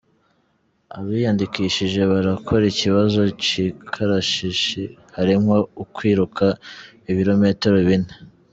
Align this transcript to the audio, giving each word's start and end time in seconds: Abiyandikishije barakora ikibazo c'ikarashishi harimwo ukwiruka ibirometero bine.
Abiyandikishije 0.97 1.99
barakora 2.11 2.63
ikibazo 2.73 3.21
c'ikarashishi 3.43 4.81
harimwo 5.15 5.55
ukwiruka 5.83 6.45
ibirometero 7.11 7.77
bine. 7.87 8.13